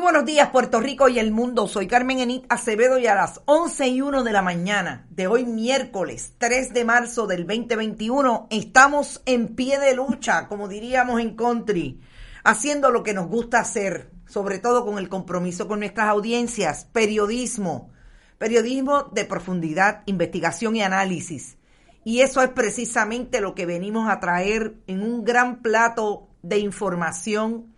Buenos 0.00 0.24
días, 0.24 0.50
Puerto 0.50 0.80
Rico 0.80 1.08
y 1.08 1.18
el 1.18 1.32
mundo. 1.32 1.66
Soy 1.66 1.88
Carmen 1.88 2.20
Enit 2.20 2.46
Acevedo 2.48 2.98
y 2.98 3.06
a 3.08 3.16
las 3.16 3.42
11 3.46 3.88
y 3.88 4.00
1 4.00 4.22
de 4.22 4.32
la 4.32 4.42
mañana 4.42 5.06
de 5.10 5.26
hoy, 5.26 5.44
miércoles 5.44 6.34
3 6.38 6.72
de 6.72 6.84
marzo 6.84 7.26
del 7.26 7.46
2021, 7.46 8.46
estamos 8.50 9.20
en 9.26 9.56
pie 9.56 9.78
de 9.78 9.94
lucha, 9.94 10.46
como 10.46 10.68
diríamos 10.68 11.20
en 11.20 11.34
country, 11.36 12.00
haciendo 12.44 12.90
lo 12.90 13.02
que 13.02 13.12
nos 13.12 13.26
gusta 13.26 13.58
hacer, 13.58 14.10
sobre 14.26 14.58
todo 14.58 14.86
con 14.86 14.98
el 14.98 15.08
compromiso 15.08 15.66
con 15.66 15.80
nuestras 15.80 16.08
audiencias, 16.08 16.86
periodismo, 16.92 17.90
periodismo 18.38 19.10
de 19.12 19.24
profundidad, 19.24 20.04
investigación 20.06 20.76
y 20.76 20.82
análisis. 20.82 21.58
Y 22.04 22.20
eso 22.20 22.40
es 22.40 22.50
precisamente 22.50 23.40
lo 23.40 23.54
que 23.54 23.66
venimos 23.66 24.08
a 24.08 24.20
traer 24.20 24.76
en 24.86 25.02
un 25.02 25.24
gran 25.24 25.60
plato 25.60 26.28
de 26.42 26.60
información 26.60 27.74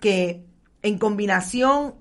que 0.00 0.48
en 0.82 0.98
combinación 0.98 1.94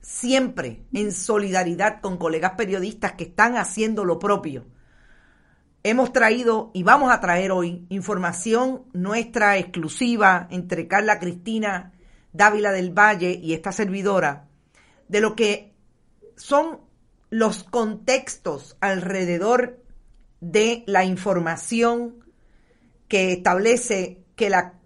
siempre 0.00 0.84
en 0.92 1.12
solidaridad 1.12 2.00
con 2.00 2.16
colegas 2.16 2.52
periodistas 2.52 3.12
que 3.12 3.24
están 3.24 3.56
haciendo 3.56 4.04
lo 4.04 4.18
propio. 4.18 4.66
Hemos 5.82 6.12
traído 6.12 6.70
y 6.74 6.82
vamos 6.82 7.12
a 7.12 7.20
traer 7.20 7.52
hoy 7.52 7.86
información 7.88 8.84
nuestra 8.92 9.58
exclusiva 9.58 10.48
entre 10.50 10.88
Carla 10.88 11.18
Cristina 11.18 11.92
Dávila 12.32 12.72
del 12.72 12.90
Valle 12.90 13.32
y 13.42 13.54
esta 13.54 13.72
servidora 13.72 14.48
de 15.08 15.20
lo 15.20 15.34
que 15.36 15.74
son 16.36 16.80
los 17.30 17.64
contextos 17.64 18.76
alrededor 18.80 19.82
de 20.40 20.84
la 20.86 21.04
información 21.04 22.24
que 23.08 23.32
establece 23.32 24.24
que 24.36 24.50
la, 24.50 24.77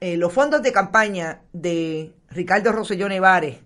eh, 0.00 0.16
los 0.16 0.32
fondos 0.32 0.62
de 0.62 0.72
campaña 0.72 1.42
de 1.52 2.14
Ricardo 2.30 2.72
Rosselló 2.72 3.08
Nevares 3.08 3.58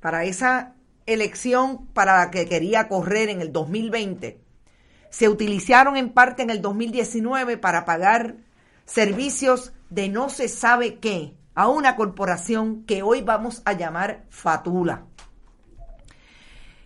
para 0.00 0.24
esa 0.24 0.74
elección 1.06 1.86
para 1.88 2.16
la 2.18 2.30
que 2.30 2.46
quería 2.46 2.88
correr 2.88 3.28
en 3.28 3.40
el 3.40 3.52
2020 3.52 4.46
se 5.16 5.30
utilizaron 5.30 5.96
en 5.96 6.10
parte 6.10 6.42
en 6.42 6.50
el 6.50 6.60
2019 6.60 7.56
para 7.56 7.86
pagar 7.86 8.36
servicios 8.84 9.72
de 9.88 10.10
no 10.10 10.28
se 10.28 10.48
sabe 10.48 10.98
qué 10.98 11.34
a 11.54 11.68
una 11.68 11.96
corporación 11.96 12.84
que 12.84 13.02
hoy 13.02 13.22
vamos 13.22 13.62
a 13.64 13.72
llamar 13.72 14.24
Fatula. 14.28 15.06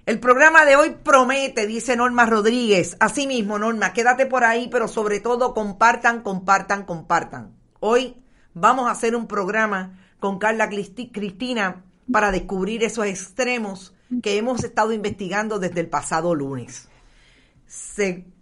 El 0.07 0.21
programa 0.21 0.65
de 0.65 0.77
hoy 0.77 0.97
promete, 1.03 1.67
dice 1.67 1.97
Norma 1.97 2.25
Rodríguez. 2.25 2.97
Asimismo, 3.01 3.59
Norma, 3.59 3.93
quédate 3.93 4.27
por 4.27 4.45
ahí, 4.45 4.69
pero 4.71 4.87
sobre 4.87 5.19
todo 5.19 5.53
compartan, 5.53 6.23
compartan, 6.23 6.85
compartan. 6.85 7.57
Hoy 7.81 8.17
vamos 8.55 8.89
a 8.89 8.93
hacer 8.93 9.15
un 9.15 9.27
programa 9.27 9.99
con 10.19 10.39
Carla 10.39 10.69
Cristina 10.69 11.83
para 12.13 12.31
descubrir 12.31 12.85
esos 12.85 13.07
extremos 13.07 13.95
que 14.23 14.37
hemos 14.37 14.65
estado 14.65 14.93
investigando 14.93 15.59
desde 15.59 15.81
el 15.81 15.89
pasado 15.89 16.35
lunes. 16.35 16.89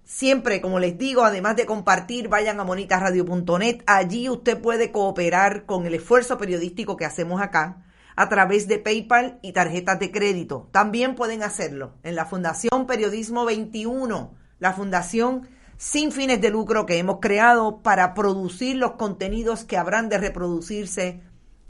siempre, 0.05 0.60
como 0.60 0.78
les 0.78 0.97
digo, 0.97 1.25
además 1.25 1.56
de 1.56 1.66
compartir, 1.66 2.28
vayan 2.28 2.59
a 2.60 2.65
monitasradio.net. 2.65 3.83
Allí 3.87 4.28
usted 4.28 4.60
puede 4.60 4.91
cooperar 4.91 5.66
con 5.66 5.84
el 5.87 5.94
esfuerzo 5.94 6.38
periodístico 6.38 6.97
que 6.97 7.04
hacemos 7.04 7.41
acá 7.43 7.84
a 8.16 8.28
través 8.28 8.66
de 8.66 8.78
PayPal 8.78 9.38
y 9.43 9.53
tarjetas 9.53 10.00
de 10.00 10.10
crédito. 10.10 10.69
También 10.72 11.15
pueden 11.15 11.43
hacerlo 11.43 11.93
en 12.03 12.16
la 12.16 12.25
Fundación 12.25 12.87
Periodismo 12.87 13.44
21, 13.44 14.34
la 14.59 14.72
fundación 14.72 15.49
sin 15.78 16.12
fines 16.12 16.41
de 16.41 16.50
lucro 16.50 16.87
que 16.87 16.99
hemos 16.99 17.21
creado 17.21 17.83
para 17.83 18.12
producir 18.12 18.77
los 18.77 18.97
contenidos 18.97 19.65
que 19.65 19.78
habrán 19.78 20.09
de 20.09 20.19
reproducirse 20.19 21.21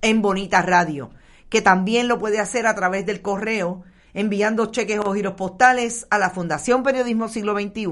en 0.00 0.22
Bonita 0.22 0.62
Radio, 0.62 1.10
que 1.50 1.60
también 1.60 2.08
lo 2.08 2.18
puede 2.18 2.40
hacer 2.40 2.66
a 2.66 2.74
través 2.74 3.04
del 3.04 3.20
correo, 3.20 3.82
enviando 4.14 4.72
cheques 4.72 4.98
o 4.98 5.12
giros 5.14 5.34
postales 5.34 6.06
a 6.08 6.16
la 6.18 6.30
Fundación 6.30 6.82
Periodismo 6.82 7.28
Siglo 7.28 7.54
XXI, 7.54 7.84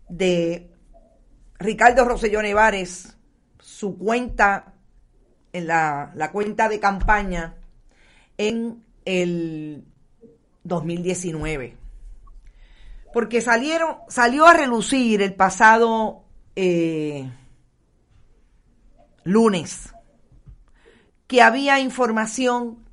de 0.07 0.71
Ricardo 1.59 2.05
Rosselló 2.05 2.41
Nevares, 2.41 3.17
su 3.59 3.97
cuenta, 3.97 4.73
en 5.53 5.67
la, 5.67 6.11
la 6.15 6.31
cuenta 6.31 6.69
de 6.69 6.79
campaña 6.79 7.55
en 8.37 8.83
el 9.05 9.85
2019. 10.63 11.77
Porque 13.13 13.41
salieron, 13.41 13.97
salió 14.07 14.45
a 14.45 14.53
relucir 14.53 15.21
el 15.21 15.33
pasado 15.33 16.23
eh, 16.55 17.29
lunes 19.23 19.93
que 21.27 21.41
había 21.41 21.79
información 21.79 22.85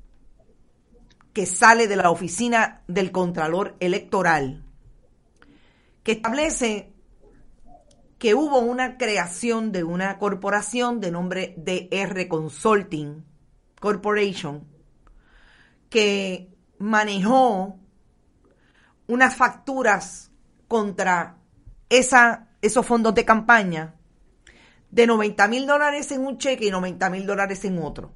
que 1.33 1.45
sale 1.45 1.87
de 1.87 1.95
la 1.95 2.09
oficina 2.09 2.81
del 2.87 3.11
Contralor 3.11 3.75
Electoral 3.79 4.66
que 6.07 6.13
establece 6.13 6.93
que 8.17 8.33
hubo 8.33 8.59
una 8.59 8.97
creación 8.97 9.73
de 9.73 9.83
una 9.83 10.17
corporación 10.19 11.01
de 11.01 11.11
nombre 11.11 11.53
DR 11.57 12.29
Consulting 12.29 13.25
Corporation 13.81 14.65
que 15.89 16.55
manejó 16.79 17.77
unas 19.07 19.35
facturas 19.35 20.31
contra 20.69 21.39
esa, 21.89 22.51
esos 22.61 22.85
fondos 22.85 23.13
de 23.13 23.25
campaña 23.25 23.95
de 24.89 25.07
90 25.07 25.45
mil 25.49 25.67
dólares 25.67 26.09
en 26.13 26.25
un 26.25 26.37
cheque 26.37 26.67
y 26.67 26.71
90 26.71 27.09
mil 27.09 27.25
dólares 27.25 27.65
en 27.65 27.79
otro. 27.79 28.13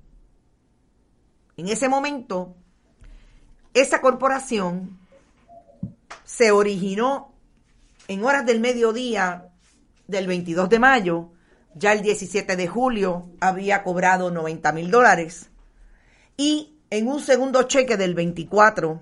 En 1.57 1.67
ese 1.67 1.89
momento, 1.89 2.55
esa 3.73 3.99
corporación 3.99 4.97
se 6.23 6.51
originó 6.51 7.31
en 8.07 8.24
horas 8.24 8.45
del 8.45 8.59
mediodía 8.59 9.50
del 10.07 10.27
22 10.27 10.69
de 10.69 10.80
mayo, 10.80 11.31
ya 11.75 11.94
el 11.94 12.01
17 12.01 12.56
de 12.56 12.68
julio 12.68 13.30
había 13.39 13.83
cobrado 13.83 14.31
90 14.31 14.71
mil 14.74 14.92
dólares. 14.92 15.50
Y 16.38 16.77
en 16.89 17.07
un 17.07 17.21
segundo 17.21 17.63
cheque 17.63 17.98
del 17.98 18.13
24 18.13 19.01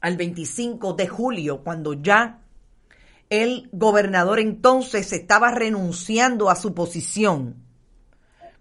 al 0.00 0.16
25 0.16 0.94
de 0.94 1.06
julio, 1.08 1.62
cuando 1.62 1.92
ya 1.94 2.40
el 3.28 3.68
gobernador 3.72 4.40
entonces 4.40 5.12
estaba 5.12 5.52
renunciando 5.52 6.50
a 6.50 6.56
su 6.56 6.74
posición 6.74 7.70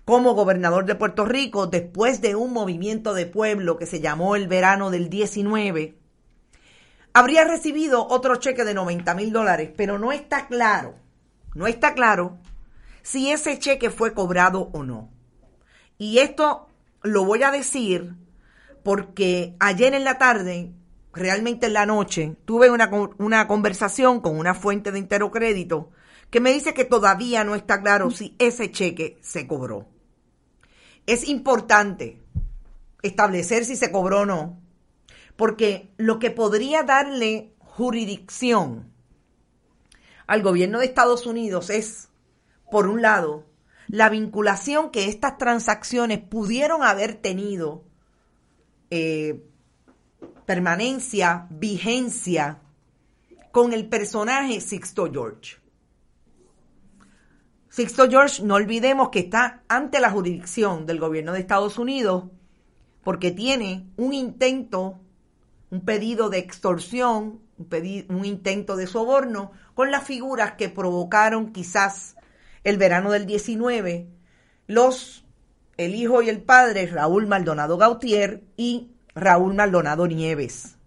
como 0.09 0.33
gobernador 0.33 0.85
de 0.87 0.95
Puerto 0.95 1.23
Rico 1.23 1.67
después 1.67 2.19
de 2.19 2.33
un 2.35 2.51
movimiento 2.51 3.13
de 3.13 3.27
pueblo 3.27 3.77
que 3.77 3.85
se 3.85 3.99
llamó 3.99 4.35
el 4.35 4.47
verano 4.47 4.89
del 4.89 5.07
19, 5.07 5.98
habría 7.19 7.43
recibido 7.43 8.07
otro 8.07 8.37
cheque 8.37 8.63
de 8.63 8.73
90 8.73 9.13
mil 9.13 9.33
dólares, 9.33 9.71
pero 9.75 9.99
no 9.99 10.13
está 10.13 10.47
claro, 10.47 10.95
no 11.53 11.67
está 11.67 11.93
claro 11.93 12.37
si 13.01 13.29
ese 13.29 13.59
cheque 13.59 13.89
fue 13.89 14.13
cobrado 14.13 14.69
o 14.71 14.83
no. 14.83 15.09
Y 15.97 16.19
esto 16.19 16.69
lo 17.01 17.25
voy 17.25 17.43
a 17.43 17.51
decir 17.51 18.15
porque 18.83 19.53
ayer 19.59 19.93
en 19.95 20.05
la 20.05 20.17
tarde, 20.17 20.71
realmente 21.11 21.65
en 21.65 21.73
la 21.73 21.85
noche, 21.85 22.37
tuve 22.45 22.71
una, 22.71 22.89
una 23.17 23.47
conversación 23.47 24.21
con 24.21 24.39
una 24.39 24.53
fuente 24.53 24.93
de 24.93 24.99
interocrédito 24.99 25.91
que 26.29 26.39
me 26.39 26.53
dice 26.53 26.73
que 26.73 26.85
todavía 26.85 27.43
no 27.43 27.53
está 27.53 27.81
claro 27.81 28.11
si 28.11 28.33
ese 28.39 28.71
cheque 28.71 29.17
se 29.21 29.45
cobró. 29.45 29.89
Es 31.05 31.27
importante 31.27 32.21
establecer 33.01 33.65
si 33.65 33.75
se 33.75 33.91
cobró 33.91 34.21
o 34.21 34.25
no, 34.25 34.68
porque 35.39 35.89
lo 35.95 36.19
que 36.19 36.31
podría 36.31 36.83
darle 36.83 37.53
jurisdicción 37.59 38.91
al 40.27 40.41
gobierno 40.43 40.79
de 40.79 40.85
Estados 40.85 41.25
Unidos 41.25 41.69
es, 41.69 42.09
por 42.69 42.87
un 42.87 43.01
lado, 43.01 43.45
la 43.87 44.09
vinculación 44.09 44.89
que 44.91 45.05
estas 45.05 45.37
transacciones 45.37 46.19
pudieron 46.19 46.83
haber 46.83 47.15
tenido, 47.15 47.85
eh, 48.89 49.41
permanencia, 50.45 51.47
vigencia, 51.51 52.59
con 53.51 53.71
el 53.71 53.87
personaje 53.87 54.59
Sixto 54.59 55.09
George. 55.09 55.55
Sixto 57.69 58.09
George, 58.09 58.43
no 58.43 58.55
olvidemos 58.55 59.07
que 59.07 59.19
está 59.19 59.63
ante 59.69 60.01
la 60.01 60.11
jurisdicción 60.11 60.85
del 60.85 60.99
gobierno 60.99 61.31
de 61.31 61.39
Estados 61.39 61.77
Unidos 61.77 62.25
porque 63.05 63.31
tiene 63.31 63.87
un 63.95 64.13
intento, 64.13 64.99
un 65.71 65.81
pedido 65.81 66.29
de 66.29 66.39
extorsión, 66.39 67.41
un, 67.57 68.05
un 68.09 68.25
intento 68.25 68.75
de 68.75 68.87
soborno 68.87 69.51
con 69.73 69.91
las 69.91 70.03
figuras 70.03 70.53
que 70.53 70.69
provocaron 70.69 71.51
quizás 71.51 72.15
el 72.63 72.77
verano 72.77 73.11
del 73.11 73.25
19 73.25 74.07
los 74.67 75.25
el 75.77 75.95
hijo 75.95 76.21
y 76.21 76.29
el 76.29 76.41
padre 76.41 76.87
Raúl 76.87 77.25
Maldonado 77.25 77.77
Gautier 77.77 78.43
y 78.57 78.91
Raúl 79.15 79.55
Maldonado 79.55 80.07
Nieves. 80.07 80.77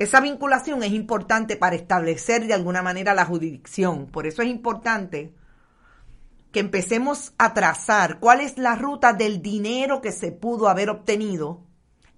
Esa 0.00 0.20
vinculación 0.20 0.82
es 0.82 0.92
importante 0.92 1.56
para 1.56 1.76
establecer 1.76 2.46
de 2.46 2.54
alguna 2.54 2.82
manera 2.82 3.14
la 3.14 3.24
jurisdicción. 3.24 4.06
Por 4.06 4.26
eso 4.26 4.42
es 4.42 4.48
importante 4.48 5.32
que 6.50 6.60
empecemos 6.60 7.32
a 7.38 7.54
trazar 7.54 8.18
cuál 8.18 8.40
es 8.40 8.58
la 8.58 8.74
ruta 8.74 9.12
del 9.12 9.40
dinero 9.40 10.00
que 10.00 10.10
se 10.10 10.32
pudo 10.32 10.68
haber 10.68 10.90
obtenido 10.90 11.62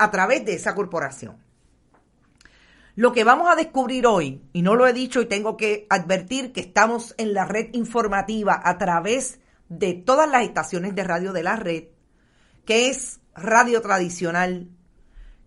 a 0.02 0.10
través 0.10 0.44
de 0.44 0.54
esa 0.54 0.74
corporación. 0.74 1.36
Lo 2.94 3.12
que 3.12 3.24
vamos 3.24 3.50
a 3.50 3.56
descubrir 3.56 4.06
hoy, 4.06 4.42
y 4.52 4.62
no 4.62 4.74
lo 4.74 4.86
he 4.86 4.92
dicho 4.92 5.22
y 5.22 5.26
tengo 5.26 5.56
que 5.56 5.86
advertir 5.88 6.52
que 6.52 6.60
estamos 6.60 7.14
en 7.16 7.32
la 7.32 7.46
red 7.46 7.68
informativa 7.72 8.60
a 8.62 8.76
través 8.76 9.40
de 9.68 9.94
todas 9.94 10.28
las 10.28 10.44
estaciones 10.44 10.94
de 10.94 11.04
radio 11.04 11.32
de 11.32 11.42
la 11.42 11.56
red, 11.56 11.84
que 12.66 12.90
es 12.90 13.20
radio 13.34 13.80
tradicional, 13.80 14.68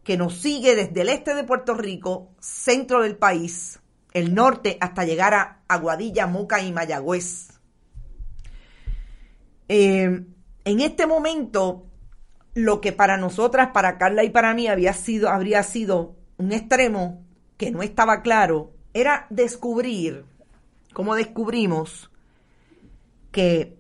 que 0.04 0.18
nos 0.18 0.38
sigue 0.38 0.76
desde 0.76 1.02
el 1.02 1.10
este 1.10 1.36
de 1.36 1.44
Puerto 1.44 1.76
Rico, 1.76 2.32
centro 2.40 3.04
del 3.04 3.16
país, 3.16 3.80
el 4.14 4.34
norte, 4.34 4.78
hasta 4.80 5.06
llegar 5.06 5.34
a 5.34 5.62
Aguadilla, 5.68 6.26
Moca 6.26 6.62
y 6.62 6.72
Mayagüez 6.72 7.56
eh, 9.68 10.26
en 10.64 10.80
este 10.80 11.08
momento, 11.08 11.86
lo 12.56 12.80
que 12.80 12.94
para 12.94 13.18
nosotras, 13.18 13.70
para 13.74 13.98
Carla 13.98 14.24
y 14.24 14.30
para 14.30 14.54
mí 14.54 14.68
había 14.68 14.94
sido, 14.94 15.30
habría 15.30 15.62
sido 15.62 16.16
un 16.38 16.54
extremo 16.54 17.24
que 17.58 17.70
no 17.70 17.84
estaba 17.84 18.22
claro, 18.22 18.74
era 18.94 19.28
descubrir, 19.30 20.26
como 20.94 21.16
descubrimos, 21.16 22.10
que 23.32 23.78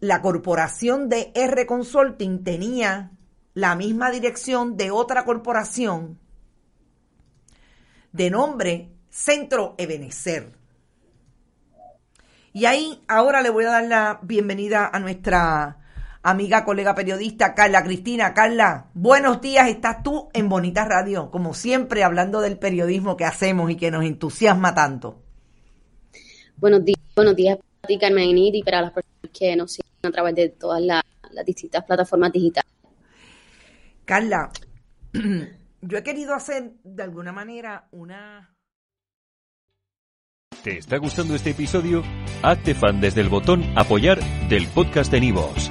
la 0.00 0.22
corporación 0.22 1.10
de 1.10 1.30
R 1.34 1.66
Consulting 1.66 2.42
tenía 2.42 3.10
la 3.52 3.74
misma 3.74 4.10
dirección 4.10 4.78
de 4.78 4.90
otra 4.90 5.26
corporación 5.26 6.18
de 8.12 8.30
nombre 8.30 8.88
Centro 9.10 9.74
Ebenecer. 9.76 10.56
Y 12.54 12.64
ahí 12.64 13.02
ahora 13.06 13.42
le 13.42 13.50
voy 13.50 13.66
a 13.66 13.70
dar 13.70 13.84
la 13.84 14.20
bienvenida 14.22 14.88
a 14.90 14.98
nuestra 14.98 15.79
amiga, 16.22 16.64
colega 16.64 16.94
periodista 16.94 17.54
Carla 17.54 17.82
Cristina. 17.82 18.34
Carla, 18.34 18.90
buenos 18.94 19.40
días, 19.40 19.68
estás 19.68 20.02
tú 20.02 20.28
en 20.32 20.48
Bonita 20.48 20.84
Radio, 20.84 21.30
como 21.30 21.54
siempre 21.54 22.04
hablando 22.04 22.40
del 22.40 22.58
periodismo 22.58 23.16
que 23.16 23.24
hacemos 23.24 23.70
y 23.70 23.76
que 23.76 23.90
nos 23.90 24.04
entusiasma 24.04 24.74
tanto. 24.74 25.22
Buenos 26.56 26.84
días, 26.84 27.00
buenos 27.16 27.36
días 27.36 27.56
para 27.56 27.88
ti, 27.88 27.98
Carmen 27.98 28.36
y 28.36 28.62
para 28.62 28.82
las 28.82 28.92
personas 28.92 29.30
que 29.38 29.56
nos 29.56 29.72
siguen 29.72 29.90
a 30.02 30.10
través 30.10 30.34
de 30.34 30.48
todas 30.50 30.82
las, 30.82 31.02
las 31.30 31.44
distintas 31.44 31.84
plataformas 31.84 32.32
digitales. 32.32 32.70
Carla, 34.04 34.50
yo 35.80 35.98
he 35.98 36.02
querido 36.02 36.34
hacer 36.34 36.72
de 36.84 37.02
alguna 37.02 37.32
manera 37.32 37.88
una 37.92 38.54
¿Te 40.62 40.76
está 40.76 40.98
gustando 40.98 41.34
este 41.34 41.50
episodio? 41.50 42.02
Hazte 42.42 42.74
fan 42.74 43.00
desde 43.00 43.22
el 43.22 43.30
botón 43.30 43.64
Apoyar 43.76 44.20
del 44.50 44.66
podcast 44.66 45.10
de 45.10 45.20
Nivos. 45.20 45.70